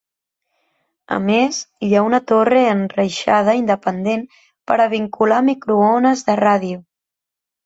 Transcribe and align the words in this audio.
A 1.17 1.17
més, 1.25 1.59
hi 1.87 1.89
ha 1.99 2.05
una 2.07 2.19
torre 2.31 2.63
enreixada 2.69 3.55
independent 3.61 4.25
per 4.73 4.79
a 4.79 4.89
vincular 4.95 5.43
microones 5.53 6.27
de 6.33 6.39
ràdio. 6.43 6.83